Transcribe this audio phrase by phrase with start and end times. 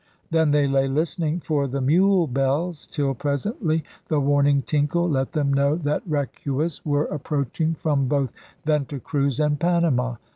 [0.31, 5.53] Then they lay listening for the mule bells, till presently the warning tinkle let them
[5.53, 8.33] know that r ecu as were approaching from both
[8.65, 10.15] Venta Cruz and Panama.